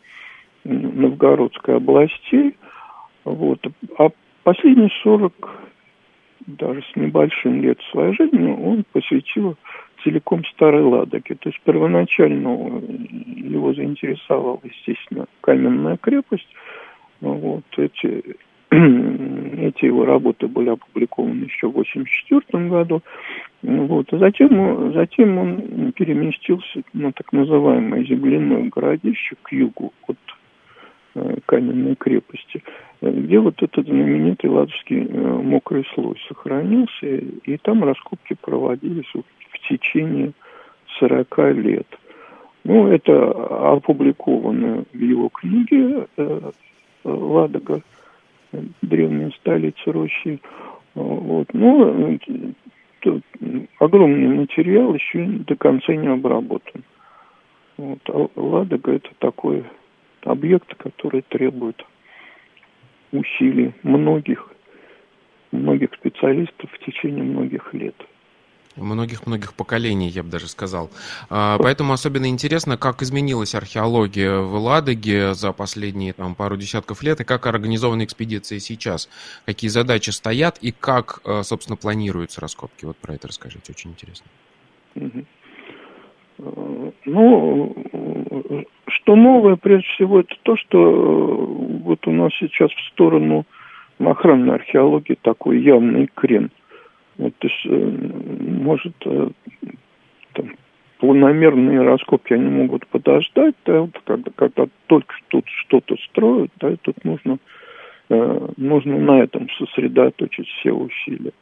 Новгородской 0.63 1.77
областей. 1.77 2.55
Вот. 3.25 3.59
А 3.97 4.09
последние 4.43 4.91
40, 5.03 5.33
даже 6.45 6.83
с 6.83 6.95
небольшим 6.95 7.61
лет 7.61 7.79
своей 7.91 8.13
жизни, 8.13 8.51
он 8.51 8.85
посвятил 8.91 9.57
целиком 10.03 10.45
Старой 10.45 10.83
Ладоге. 10.83 11.35
То 11.35 11.49
есть 11.49 11.59
первоначально 11.61 12.81
его 13.27 13.73
заинтересовала, 13.73 14.59
естественно, 14.63 15.25
каменная 15.41 15.97
крепость. 15.97 16.47
Вот 17.21 17.63
эти, 17.77 18.35
эти 19.57 19.85
его 19.85 20.05
работы 20.05 20.47
были 20.47 20.69
опубликованы 20.69 21.43
еще 21.43 21.67
в 21.67 21.77
1984 21.77 22.69
году. 22.69 23.01
Вот. 23.61 24.11
А 24.13 24.17
затем, 24.17 24.93
затем 24.93 25.37
он 25.37 25.91
переместился 25.93 26.81
на 26.93 27.11
так 27.11 27.31
называемое 27.31 28.03
земляное 28.03 28.69
городище 28.69 29.35
к 29.41 29.51
югу 29.51 29.93
от 30.07 30.17
э, 31.15 31.37
каменной 31.45 31.95
крепости, 31.95 32.63
где 33.01 33.39
вот 33.39 33.61
этот 33.61 33.85
знаменитый 33.85 34.49
ладожский 34.49 35.05
э, 35.05 35.17
мокрый 35.17 35.85
слой 35.93 36.15
сохранился, 36.27 37.05
и 37.07 37.57
там 37.57 37.83
раскопки 37.83 38.35
проводились 38.41 39.11
в 39.13 39.69
течение 39.69 40.31
40 40.99 41.37
лет. 41.55 41.87
Ну, 42.63 42.87
это 42.87 43.31
опубликовано 43.73 44.85
в 44.93 44.99
его 44.99 45.29
книге 45.29 46.07
э, 46.17 46.51
«Ладога. 47.03 47.81
Древняя 48.81 49.31
столица 49.31 49.91
России». 49.91 50.39
Вот. 50.95 51.53
Но 51.53 52.17
тут 52.99 53.23
огромный 53.79 54.27
материал 54.27 54.93
еще 54.93 55.25
до 55.25 55.55
конца 55.55 55.93
не 55.93 56.07
обработан. 56.07 56.83
Вот. 57.77 57.99
А 58.07 58.27
Ладога– 58.35 58.91
это 58.93 59.09
такой 59.19 59.63
объект, 60.23 60.73
который 60.75 61.23
требует 61.29 61.83
усилий 63.11 63.73
многих, 63.83 64.51
многих 65.51 65.93
специалистов 65.95 66.71
в 66.71 66.79
течение 66.85 67.23
многих 67.23 67.73
лет– 67.73 67.95
Многих-многих 68.75 69.53
поколений, 69.53 70.09
я 70.09 70.23
бы 70.23 70.29
даже 70.29 70.47
сказал. 70.47 70.89
А, 71.29 71.57
поэтому 71.59 71.93
особенно 71.93 72.27
интересно, 72.27 72.75
как 72.75 73.03
изменилась 73.03 73.53
археология 73.53 74.39
в 74.39 74.55
Ладоге 74.55 75.35
за 75.35 75.51
последние 75.51 76.13
там, 76.13 76.33
пару 76.33 76.57
десятков 76.57 77.03
лет, 77.03 77.21
и 77.21 77.23
как 77.23 77.45
организованы 77.45 78.03
экспедиции 78.03 78.57
сейчас, 78.57 79.09
какие 79.45 79.69
задачи 79.69 80.09
стоят, 80.09 80.57
и 80.59 80.71
как, 80.71 81.21
э, 81.25 81.43
собственно, 81.43 81.77
планируются 81.77 82.41
раскопки. 82.41 82.85
Вот 82.85 82.97
про 82.97 83.13
это 83.13 83.27
расскажите, 83.27 83.73
очень 83.73 83.91
интересно. 83.91 84.25
Ну, 87.05 87.75
что 88.87 89.15
новое, 89.15 89.55
прежде 89.55 89.87
всего, 89.89 90.21
это 90.21 90.35
то, 90.41 90.57
что 90.57 90.77
э, 90.79 91.45
вот 91.83 92.07
у 92.07 92.11
нас 92.11 92.31
сейчас 92.39 92.71
в 92.71 92.87
сторону 92.91 93.45
охранной 93.99 94.55
археологии 94.55 95.17
такой 95.21 95.61
явный 95.61 96.09
крен– 96.15 96.49
вот, 97.17 97.35
то 97.37 97.47
есть, 97.47 97.65
э, 97.65 97.91
может, 98.61 98.95
э, 99.05 99.29
там, 100.33 100.55
планомерные 100.99 101.81
раскопки, 101.81 102.33
они 102.33 102.47
могут 102.47 102.87
подождать, 102.87 103.55
да, 103.65 103.81
вот, 103.81 103.99
когда, 104.03 104.31
когда 104.35 104.65
только 104.87 105.13
тут 105.27 105.45
что-то 105.47 105.95
строят, 106.09 106.51
да, 106.59 106.71
и 106.71 106.77
тут 106.77 107.03
нужно, 107.03 107.37
э, 108.09 108.47
нужно 108.57 108.97
на 108.97 109.21
этом 109.21 109.47
сосредоточить 109.57 110.47
все 110.47 110.71
усилия. 110.71 111.33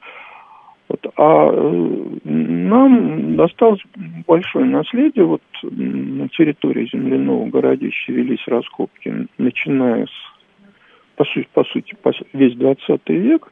Вот. 0.92 1.14
А 1.16 1.52
нам 2.26 3.36
досталось 3.38 3.82
большое 4.28 4.66
наследие. 4.66 5.24
Вот 5.24 5.42
на 5.62 6.28
территории 6.30 6.90
земляного 6.92 7.46
городища 7.46 8.12
велись 8.12 8.46
раскопки, 8.48 9.28
начиная 9.38 10.06
с, 10.06 11.16
по 11.16 11.24
сути, 11.24 11.48
по 12.04 12.12
сути 12.12 12.28
весь 12.34 12.56
20 12.56 13.02
век. 13.10 13.52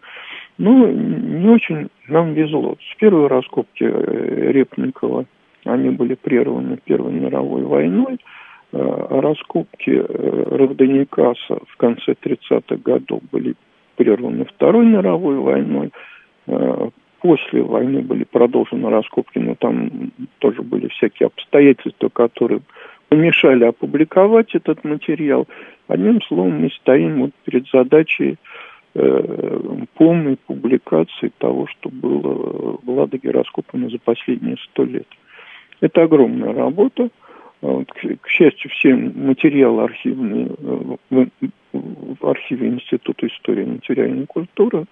Ну, 0.59 0.91
не 0.91 1.47
очень 1.47 1.87
нам 2.09 2.33
везло. 2.33 2.75
С 2.91 2.95
первой 2.97 3.27
раскопки 3.27 3.85
э, 3.85 4.51
Репникова 4.51 5.25
они 5.63 5.89
были 5.89 6.15
прерваны 6.15 6.77
Первой 6.83 7.13
мировой 7.13 7.63
войной, 7.63 8.15
э, 8.15 8.77
а 8.77 9.21
раскопки 9.21 9.89
э, 9.89 10.43
Равданикаса 10.51 11.59
в 11.65 11.77
конце 11.77 12.11
30-х 12.11 12.75
годов 12.83 13.21
были 13.31 13.55
прерваны 13.95 14.43
Второй 14.45 14.85
мировой 14.85 15.37
войной. 15.37 15.91
После 17.21 17.61
войны 17.61 18.01
были 18.01 18.23
продолжены 18.23 18.89
раскопки, 18.89 19.39
но 19.39 19.55
там 19.55 20.11
тоже 20.39 20.61
были 20.61 20.87
всякие 20.87 21.27
обстоятельства, 21.27 22.09
которые 22.09 22.61
помешали 23.09 23.65
опубликовать 23.65 24.55
этот 24.55 24.83
материал. 24.85 25.47
Одним 25.87 26.21
словом, 26.21 26.61
мы 26.61 26.69
стоим 26.71 27.21
вот 27.21 27.31
перед 27.43 27.67
задачей 27.69 28.37
полной 29.95 30.37
публикации 30.37 31.31
того, 31.37 31.67
что 31.67 31.89
было 31.89 32.77
в 32.81 32.89
Ладоге 32.89 33.31
раскопано 33.31 33.89
за 33.89 33.99
последние 33.99 34.57
сто 34.57 34.83
лет. 34.83 35.07
Это 35.81 36.03
огромная 36.03 36.53
работа. 36.53 37.09
А 37.61 37.83
к, 37.83 38.27
счастью, 38.27 38.71
все 38.71 38.95
материалы 38.95 39.83
архивные 39.83 40.47
э, 40.47 41.25
в 41.71 42.27
архиве 42.27 42.69
Института 42.69 43.27
истории 43.27 43.63
и 43.63 43.71
материальной 43.71 44.25
культуры 44.25 44.85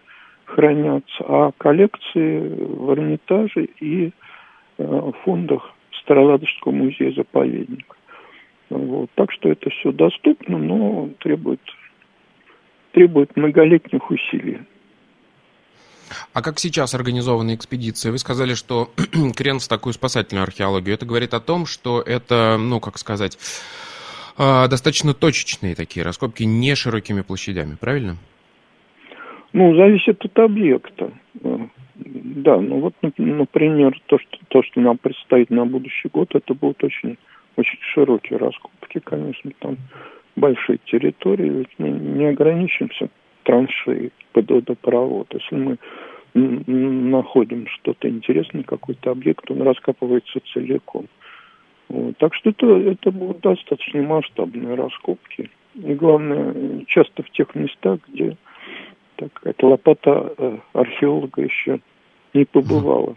хранятся, 0.45 1.23
а 1.27 1.51
коллекции 1.57 2.39
в 2.39 2.91
Эрмитаже 2.91 3.69
и 3.79 4.11
э, 4.77 5.11
фондах 5.23 5.73
Староладожского 6.01 6.73
музея-заповедника. 6.73 7.95
Вот. 8.69 9.09
Так 9.15 9.31
что 9.31 9.49
это 9.49 9.69
все 9.69 9.91
доступно, 9.91 10.57
но 10.57 11.09
требует 11.19 11.61
требует 12.97 13.38
многолетних 13.38 14.10
усилий. 14.10 14.57
А 16.33 16.41
как 16.41 16.57
сейчас 16.57 16.95
организованы 16.95 17.53
экспедиции? 17.53 18.10
Вы 18.10 18.17
сказали, 18.17 18.55
что 18.55 18.89
крен 19.36 19.60
в 19.60 19.67
такую 19.67 19.93
спасательную 19.93 20.43
археологию. 20.43 20.95
Это 20.95 21.05
говорит 21.05 21.36
о 21.36 21.39
том, 21.39 21.67
что 21.67 22.01
это, 22.01 22.57
ну, 22.57 22.79
как 22.79 22.97
сказать, 22.97 23.38
а, 24.36 24.67
достаточно 24.67 25.13
точечные 25.13 25.75
такие 25.75 26.03
раскопки, 26.03 26.41
не 26.41 26.73
широкими 26.73 27.21
площадями, 27.21 27.75
правильно? 27.79 28.15
Ну, 29.53 29.75
зависит 29.75 30.25
от 30.25 30.39
объекта. 30.39 31.12
Да, 31.95 32.60
ну 32.60 32.79
вот, 32.79 32.93
например, 33.17 33.99
то, 34.07 34.17
что, 34.17 34.38
то, 34.47 34.63
что 34.63 34.81
нам 34.81 34.97
предстоит 34.97 35.51
на 35.51 35.65
будущий 35.65 36.10
год, 36.10 36.33
это 36.33 36.53
будут 36.55 36.83
очень, 36.83 37.17
очень 37.57 37.79
широкие 37.93 38.39
раскопки, 38.39 38.99
конечно, 38.99 39.51
там 39.60 39.77
большие 40.38 40.78
территории, 40.86 41.50
ведь 41.50 41.73
мы 41.78 41.89
не 41.89 42.26
ограничимся 42.26 43.10
траншеей 43.43 44.12
под 44.32 44.50
водопровод. 44.50 45.34
Если 45.34 45.56
мы 45.56 45.78
находим 46.34 47.67
что-то 47.67 48.08
интересное, 48.08 48.63
какой-то 48.63 49.12
объект, 49.12 49.50
он 49.50 49.63
раскапывается 49.63 50.39
целиком. 50.54 51.08
Вот. 51.89 52.17
Так 52.17 52.36
что 52.36 52.52
это, 52.52 52.67
это 52.67 53.12
будут 53.12 53.41
достаточно 53.41 54.02
масштабные 54.02 54.76
раскопки. 54.76 55.50
И 55.76 55.93
главное, 55.93 56.84
часто 56.88 57.23
в 57.23 57.30
тех 57.32 57.54
местах, 57.56 58.00
где 58.08 58.38
так, 59.15 59.32
эта 59.43 59.65
лопата 59.65 60.34
э, 60.38 60.58
археолога 60.73 61.41
еще 61.41 61.80
не 62.34 62.45
побывала. 62.45 63.15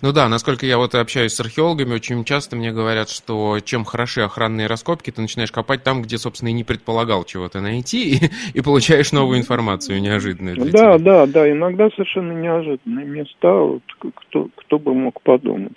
Ну 0.00 0.12
да, 0.12 0.28
насколько 0.28 0.66
я 0.66 0.78
вот 0.78 0.94
общаюсь 0.94 1.32
с 1.32 1.40
археологами, 1.40 1.94
очень 1.94 2.24
часто 2.24 2.56
мне 2.56 2.72
говорят, 2.72 3.08
что 3.08 3.58
чем 3.60 3.84
хороши 3.84 4.22
охранные 4.22 4.66
раскопки, 4.66 5.10
ты 5.10 5.20
начинаешь 5.20 5.52
копать 5.52 5.82
там, 5.82 6.02
где, 6.02 6.18
собственно, 6.18 6.48
и 6.50 6.52
не 6.52 6.64
предполагал 6.64 7.24
чего-то 7.24 7.60
найти, 7.60 8.14
и, 8.14 8.30
и 8.54 8.60
получаешь 8.60 9.12
новую 9.12 9.38
информацию 9.38 10.00
неожиданную. 10.00 10.56
да, 10.56 10.64
тебя. 10.64 10.98
да, 10.98 11.26
да, 11.26 11.50
иногда 11.50 11.88
совершенно 11.90 12.32
неожиданные 12.32 13.06
места, 13.06 13.52
вот, 13.52 13.82
кто, 13.98 14.48
кто 14.56 14.78
бы 14.78 14.94
мог 14.94 15.20
подумать. 15.22 15.76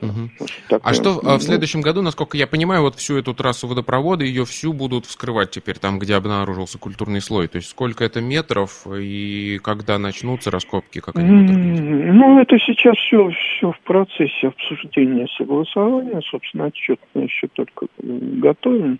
Угу. 0.00 0.30
Вот 0.70 0.80
а 0.82 0.94
что 0.94 1.20
ну, 1.22 1.36
в 1.36 1.42
следующем 1.42 1.80
году, 1.80 2.02
насколько 2.02 2.36
я 2.36 2.46
понимаю, 2.46 2.82
вот 2.82 2.96
всю 2.96 3.16
эту 3.16 3.34
трассу 3.34 3.68
водопровода, 3.68 4.24
ее 4.24 4.44
всю 4.44 4.72
будут 4.72 5.06
вскрывать 5.06 5.50
теперь 5.50 5.78
там, 5.78 5.98
где 5.98 6.14
обнаружился 6.14 6.78
культурный 6.78 7.20
слой? 7.20 7.48
То 7.48 7.56
есть 7.56 7.68
сколько 7.68 8.04
это 8.04 8.20
метров 8.20 8.86
и 8.86 9.58
когда 9.62 9.98
начнутся 9.98 10.50
раскопки? 10.50 11.00
Как 11.00 11.16
они 11.16 11.30
ну, 11.30 12.40
это 12.40 12.58
сейчас 12.58 12.96
все, 12.96 13.30
все 13.30 13.72
в 13.72 13.80
процессе 13.80 14.48
обсуждения 14.48 15.26
согласования. 15.36 16.20
Собственно, 16.30 16.66
отчет 16.66 17.00
мы 17.14 17.22
еще 17.24 17.48
только 17.48 17.86
готовим 17.98 18.98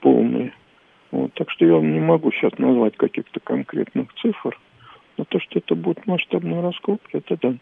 полный. 0.00 0.52
Вот, 1.10 1.32
так 1.34 1.50
что 1.50 1.66
я 1.66 1.74
вам 1.74 1.92
не 1.92 2.00
могу 2.00 2.30
сейчас 2.32 2.56
назвать 2.58 2.96
каких-то 2.96 3.40
конкретных 3.40 4.12
цифр. 4.22 4.58
Но 5.16 5.24
то, 5.24 5.40
что 5.40 5.58
это 5.58 5.74
будут 5.74 6.06
масштабные 6.06 6.60
раскопки, 6.60 7.16
это 7.16 7.36
да. 7.40 7.54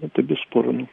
Это 0.00 0.22
бесспорно. 0.22 0.88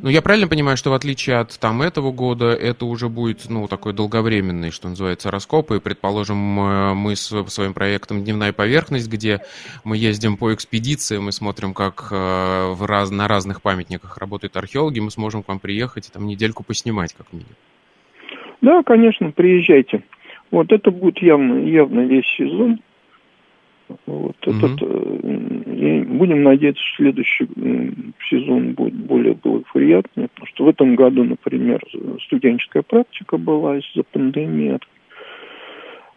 Ну, 0.00 0.08
я 0.08 0.22
правильно 0.22 0.48
понимаю, 0.48 0.76
что 0.76 0.90
в 0.90 0.94
отличие 0.94 1.36
от 1.36 1.58
там 1.58 1.82
этого 1.82 2.12
года, 2.12 2.52
это 2.52 2.84
уже 2.86 3.08
будет, 3.08 3.48
ну, 3.48 3.66
такой 3.68 3.92
долговременный, 3.92 4.70
что 4.70 4.88
называется, 4.88 5.30
раскоп, 5.30 5.72
и, 5.72 5.80
предположим, 5.80 6.36
мы 6.36 7.16
с 7.16 7.44
своим 7.48 7.74
проектом 7.74 8.24
«Дневная 8.24 8.52
поверхность», 8.52 9.08
где 9.08 9.40
мы 9.84 9.96
ездим 9.96 10.36
по 10.36 10.52
экспедиции, 10.54 11.18
мы 11.18 11.32
смотрим, 11.32 11.74
как 11.74 12.08
э, 12.10 12.72
в 12.72 12.84
раз, 12.86 13.10
на 13.10 13.28
разных 13.28 13.62
памятниках 13.62 14.18
работают 14.18 14.56
археологи, 14.56 15.00
мы 15.00 15.10
сможем 15.10 15.42
к 15.42 15.48
вам 15.48 15.58
приехать 15.58 16.08
и 16.08 16.12
там 16.12 16.26
недельку 16.26 16.64
поснимать, 16.64 17.14
как 17.14 17.32
минимум. 17.32 17.54
Да, 18.60 18.82
конечно, 18.82 19.30
приезжайте. 19.30 20.02
Вот 20.50 20.72
это 20.72 20.90
будет 20.90 21.18
явно, 21.18 21.64
явно 21.66 22.00
весь 22.00 22.26
сезон. 22.36 22.80
Вот 24.06 24.46
угу. 24.46 24.56
этот, 24.56 24.82
э, 24.82 26.02
будем 26.04 26.42
надеяться, 26.42 26.82
что 26.82 27.04
следующий 27.04 27.46
сезон 28.28 28.72
будет 28.72 28.94
более 28.94 29.34
благоприятный, 29.34 30.28
потому 30.28 30.46
что 30.46 30.64
в 30.64 30.68
этом 30.68 30.96
году, 30.96 31.24
например, 31.24 31.80
студенческая 32.24 32.82
практика 32.82 33.36
была 33.36 33.78
из-за 33.78 34.02
пандемии 34.02 34.78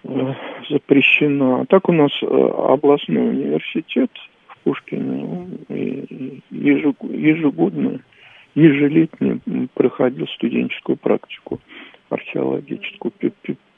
э, 0.03 0.33
запрещена. 0.69 1.61
А 1.61 1.65
так 1.65 1.89
у 1.89 1.93
нас 1.93 2.11
э, 2.21 2.25
областной 2.25 3.29
университет 3.29 4.11
в 4.47 4.57
Пушкине 4.63 5.47
ежегодно, 6.49 7.99
ежелетне 8.55 9.39
проходил 9.75 10.27
студенческую 10.27 10.97
практику 10.97 11.59
археологическую, 12.09 13.13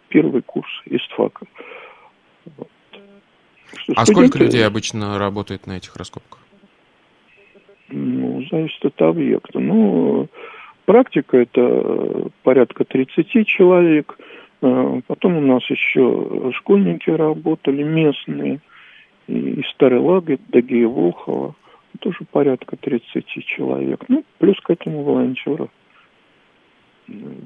первый 0.10 0.42
курс 0.42 0.70
ИСТФАКа. 0.86 1.42
Вот. 1.42 1.50
А 3.96 4.06
студенты... 4.06 4.28
сколько 4.28 4.44
людей 4.44 4.66
обычно 4.66 5.18
работает 5.18 5.68
на 5.68 5.78
этих 5.78 5.96
раскопках? 5.96 6.40
Ну, 7.90 8.44
зависит 8.50 8.86
от 8.86 9.02
объекта. 9.02 9.60
Ну, 9.60 10.28
практика 10.86 11.38
это 11.38 12.30
порядка 12.44 12.86
30 12.86 13.48
человек. 13.48 14.18
А, 14.62 15.02
потом 15.08 15.38
у 15.38 15.42
нас 15.42 15.64
еще 15.70 16.52
школьники 16.56 17.10
работали, 17.10 17.84
местные, 17.84 18.62
из 19.28 19.70
Старой 19.72 20.00
Лаги, 20.00 20.40
Дагея 20.50 20.88
Волхова. 20.88 21.56
Тоже 22.00 22.20
порядка 22.32 22.78
30 22.78 23.26
человек. 23.46 24.06
Ну, 24.08 24.24
плюс 24.40 24.60
к 24.62 24.70
этому 24.70 25.04
волонтеров. 25.04 25.70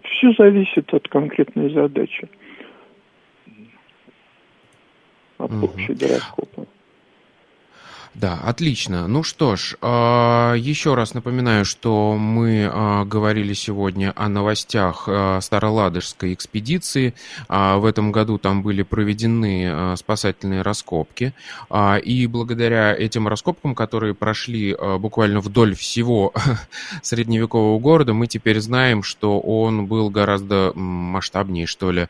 Все 0.03 0.33
зависит 0.37 0.93
от 0.93 1.07
конкретной 1.07 1.71
задачи 1.71 2.29
угу. 5.45 5.65
общей 5.65 5.93
гороскопа. 5.93 6.65
Да, 8.15 8.39
отлично. 8.41 9.09
Ну 9.09 9.23
что 9.23 9.57
ж, 9.57 9.75
а, 9.81 10.53
еще 10.53 10.95
раз 10.95 11.13
напоминаю, 11.13 11.65
что 11.65 12.15
мы 12.17 12.69
а, 12.71 13.03
говорили 13.03 13.53
сегодня 13.53 14.13
о 14.15 14.29
новостях 14.29 15.03
а, 15.07 15.41
Староладожской 15.41 16.33
экспедиции. 16.33 17.13
В 17.49 17.85
этом 17.85 18.13
году 18.13 18.37
там 18.37 18.63
были 18.63 18.83
проведены 18.83 19.95
спасательные 19.97 20.61
раскопки. 20.61 21.33
И 22.03 22.27
благодаря 22.27 22.95
этим 22.95 23.27
раскопкам, 23.27 23.75
которые 23.75 24.13
прошли 24.13 24.75
буквально 24.99 25.41
вдоль 25.41 25.75
всего 25.75 26.33
средневекового 27.01 27.79
города, 27.79 28.13
мы 28.13 28.27
теперь 28.27 28.59
знаем, 28.61 29.03
что 29.03 29.39
он 29.39 29.87
был 29.87 30.09
гораздо 30.09 30.71
масштабнее, 30.75 31.65
что 31.65 31.91
ли, 31.91 32.07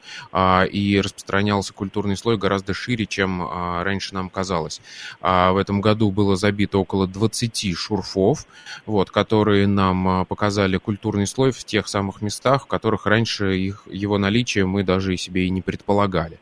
и 0.72 1.02
распространялся 1.04 1.74
культурный 1.74 2.18
слой 2.18 2.38
гораздо 2.38 2.74
шире, 2.74 3.06
чем 3.06 3.48
раньше 3.82 4.14
нам 4.14 4.30
казалось. 4.30 4.82
В 5.22 5.58
этом 5.60 5.82
году 5.82 5.95
году 5.96 6.12
было 6.12 6.36
забито 6.36 6.78
около 6.78 7.08
20 7.08 7.74
шурфов, 7.74 8.46
вот, 8.86 9.12
которые 9.12 9.66
нам 9.66 10.08
а, 10.08 10.26
показали 10.26 10.76
культурный 10.76 11.26
слой 11.26 11.52
в 11.52 11.64
тех 11.64 11.88
самых 11.88 12.22
местах, 12.22 12.64
в 12.64 12.68
которых 12.68 13.06
раньше 13.06 13.58
их, 13.58 13.84
его 13.90 14.18
наличие 14.18 14.66
мы 14.66 14.84
даже 14.84 15.14
и 15.14 15.18
себе 15.18 15.46
и 15.46 15.50
не 15.50 15.62
предполагали. 15.62 16.38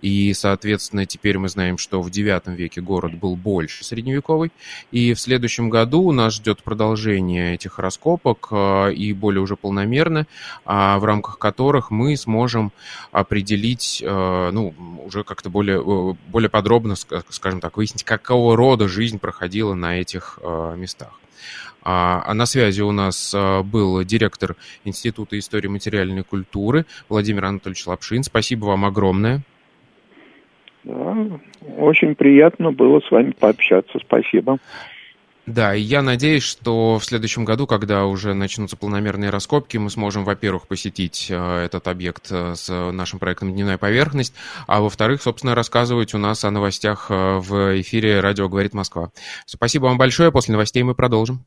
И, 0.00 0.32
соответственно, 0.32 1.04
теперь 1.04 1.36
мы 1.36 1.50
знаем, 1.50 1.76
что 1.76 2.00
в 2.00 2.08
IX 2.08 2.54
веке 2.56 2.80
город 2.80 3.14
был 3.14 3.36
больше 3.36 3.84
средневековый, 3.84 4.50
и 4.90 5.12
в 5.12 5.20
следующем 5.20 5.68
году 5.68 6.10
нас 6.10 6.34
ждет 6.34 6.62
продолжение 6.62 7.54
этих 7.54 7.78
раскопок 7.78 8.48
а, 8.50 8.88
и 8.88 9.12
более 9.12 9.42
уже 9.42 9.56
полномерно, 9.56 10.26
а, 10.64 10.98
в 10.98 11.04
рамках 11.04 11.38
которых 11.38 11.90
мы 11.90 12.16
сможем 12.16 12.72
определить, 13.12 14.02
ну, 14.02 14.74
уже 15.04 15.24
как-то 15.24 15.50
более, 15.50 15.78
э, 15.78 16.14
более 16.28 16.48
подробно, 16.48 16.94
скажем 17.28 17.60
так, 17.60 17.76
выяснить, 17.76 18.04
какого 18.04 18.56
рода 18.56 18.88
жизнь 18.94 19.18
проходила 19.18 19.74
на 19.74 20.00
этих 20.00 20.38
э, 20.42 20.74
местах. 20.76 21.20
А, 21.82 22.22
а 22.26 22.32
на 22.32 22.46
связи 22.46 22.80
у 22.80 22.92
нас 22.92 23.34
э, 23.34 23.62
был 23.62 24.02
директор 24.04 24.56
Института 24.84 25.38
истории 25.38 25.68
материальной 25.68 26.22
культуры 26.22 26.86
Владимир 27.08 27.44
Анатольевич 27.44 27.86
Лапшин. 27.86 28.22
Спасибо 28.22 28.66
вам 28.66 28.86
огромное. 28.86 29.42
Да, 30.84 31.16
очень 31.76 32.14
приятно 32.14 32.72
было 32.72 33.00
с 33.00 33.10
вами 33.10 33.32
пообщаться. 33.32 33.98
Спасибо. 33.98 34.58
Да, 35.46 35.74
и 35.74 35.80
я 35.82 36.00
надеюсь, 36.00 36.42
что 36.42 36.98
в 36.98 37.04
следующем 37.04 37.44
году, 37.44 37.66
когда 37.66 38.06
уже 38.06 38.32
начнутся 38.32 38.76
планомерные 38.76 39.28
раскопки, 39.28 39.76
мы 39.76 39.90
сможем, 39.90 40.24
во-первых, 40.24 40.66
посетить 40.66 41.26
э, 41.28 41.64
этот 41.64 41.86
объект 41.86 42.28
э, 42.30 42.54
с 42.54 42.72
нашим 42.92 43.18
проектом 43.18 43.52
«Дневная 43.52 43.76
поверхность», 43.76 44.32
а 44.66 44.80
во-вторых, 44.80 45.20
собственно, 45.20 45.54
рассказывать 45.54 46.14
у 46.14 46.18
нас 46.18 46.44
о 46.44 46.50
новостях 46.50 47.10
э, 47.10 47.38
в 47.38 47.78
эфире 47.82 48.20
«Радио 48.20 48.48
говорит 48.48 48.72
Москва». 48.72 49.10
Спасибо 49.44 49.84
вам 49.84 49.98
большое. 49.98 50.32
После 50.32 50.52
новостей 50.52 50.82
мы 50.82 50.94
продолжим. 50.94 51.44